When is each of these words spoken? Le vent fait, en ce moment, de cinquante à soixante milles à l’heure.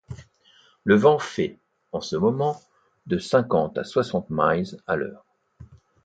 Le 0.83 0.95
vent 0.95 1.19
fait, 1.19 1.59
en 1.91 2.01
ce 2.01 2.15
moment, 2.15 2.59
de 3.05 3.19
cinquante 3.19 3.77
à 3.77 3.83
soixante 3.83 4.31
milles 4.31 4.75
à 4.87 4.95
l’heure. 4.95 5.27